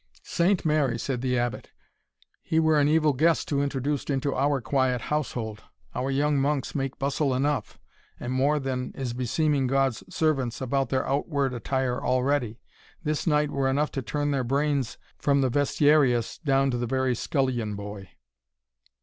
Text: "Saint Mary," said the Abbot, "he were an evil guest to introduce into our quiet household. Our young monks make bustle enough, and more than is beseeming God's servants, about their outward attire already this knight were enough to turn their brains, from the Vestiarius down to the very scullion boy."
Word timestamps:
"Saint 0.23 0.65
Mary," 0.65 0.97
said 0.97 1.21
the 1.21 1.37
Abbot, 1.37 1.69
"he 2.41 2.59
were 2.59 2.79
an 2.79 2.87
evil 2.87 3.13
guest 3.13 3.47
to 3.49 3.61
introduce 3.61 4.05
into 4.05 4.33
our 4.33 4.59
quiet 4.59 4.99
household. 4.99 5.61
Our 5.93 6.09
young 6.09 6.39
monks 6.41 6.73
make 6.73 6.97
bustle 6.97 7.35
enough, 7.35 7.77
and 8.19 8.33
more 8.33 8.59
than 8.59 8.93
is 8.95 9.13
beseeming 9.13 9.67
God's 9.67 10.03
servants, 10.11 10.59
about 10.59 10.89
their 10.89 11.07
outward 11.07 11.53
attire 11.53 12.03
already 12.03 12.59
this 13.03 13.27
knight 13.27 13.51
were 13.51 13.69
enough 13.69 13.91
to 13.91 14.01
turn 14.01 14.31
their 14.31 14.43
brains, 14.43 14.97
from 15.19 15.41
the 15.41 15.51
Vestiarius 15.51 16.39
down 16.39 16.71
to 16.71 16.77
the 16.79 16.87
very 16.87 17.13
scullion 17.13 17.75
boy." 17.75 18.09